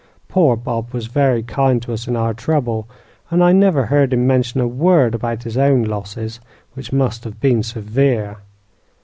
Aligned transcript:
Poor 0.27 0.55
Bob 0.55 0.93
was 0.93 1.05
very 1.05 1.43
kind 1.43 1.79
to 1.83 1.93
us 1.93 2.07
in 2.07 2.15
our 2.15 2.33
trouble, 2.33 2.87
and 3.29 3.43
I 3.43 3.51
never 3.51 3.85
heard 3.85 4.13
him 4.13 4.25
mention 4.25 4.59
a 4.59 4.67
word 4.67 5.13
about 5.13 5.43
his 5.43 5.59
own 5.59 5.83
losses, 5.83 6.39
which 6.73 6.91
must 6.91 7.23
have 7.23 7.39
been 7.39 7.61
severe. 7.61 8.37